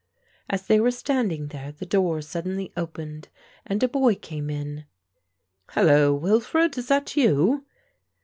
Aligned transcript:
As 0.49 0.65
they 0.65 0.79
were 0.79 0.89
standing 0.89 1.49
there 1.49 1.71
the 1.71 1.85
door 1.85 2.23
suddenly 2.23 2.73
opened 2.75 3.27
and 3.67 3.83
a 3.83 3.87
boy 3.87 4.15
came 4.15 4.49
in. 4.49 4.85
"Hullo, 5.75 6.11
Wilfred! 6.15 6.75
is 6.79 6.87
that 6.87 7.15
you?" 7.15 7.67